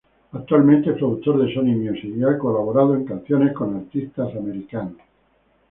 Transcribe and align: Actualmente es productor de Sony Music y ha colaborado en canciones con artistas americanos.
Actualmente 0.31 0.89
es 0.89 0.95
productor 0.97 1.45
de 1.45 1.53
Sony 1.53 1.77
Music 1.77 2.11
y 2.17 2.23
ha 2.23 2.35
colaborado 2.39 2.95
en 2.95 3.05
canciones 3.05 3.53
con 3.53 3.75
artistas 3.75 4.35
americanos. 4.35 4.95